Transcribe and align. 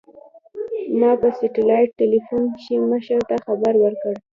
ما 0.99 1.11
په 1.21 1.27
سټلايټ 1.37 1.89
ټېلفون 1.99 2.43
کښې 2.55 2.75
مشر 2.91 3.19
ته 3.29 3.35
خبر 3.45 3.73
وركړ. 3.79 4.13